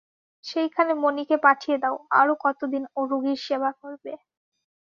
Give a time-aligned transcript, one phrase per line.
[0.45, 4.11] সেইখানে মণিকে পাঠিয়ে দাও, আরো কতদিন ও রোগীর সেবা করবে।